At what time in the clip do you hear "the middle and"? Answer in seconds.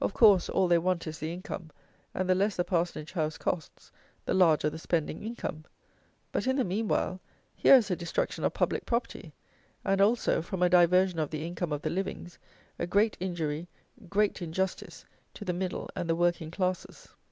15.44-16.10